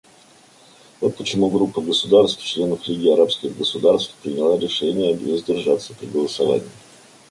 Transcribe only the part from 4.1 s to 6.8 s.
приняла решение воздержаться при голосовании.